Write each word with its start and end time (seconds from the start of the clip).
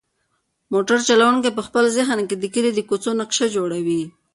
موټر 0.73 0.97
چلونکی 1.07 1.49
په 1.57 1.61
خپل 1.67 1.83
ذهن 1.97 2.19
کې 2.27 2.35
د 2.37 2.45
کلي 2.53 2.71
د 2.73 2.79
کوڅو 2.89 3.11
نقشه 3.21 3.47
جوړوي. 3.55 4.03